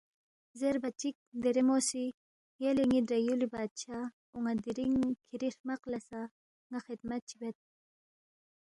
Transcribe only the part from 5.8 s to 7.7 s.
لہ سہ ن٘ا خدمت چی بید